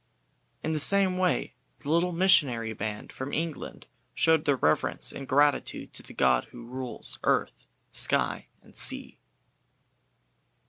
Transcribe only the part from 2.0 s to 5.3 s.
missionary band from England showed their reverence and